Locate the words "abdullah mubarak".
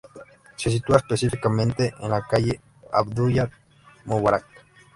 2.91-4.47